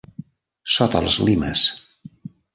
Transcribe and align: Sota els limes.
Sota 0.75 1.03
els 1.05 1.19
limes. 1.29 1.67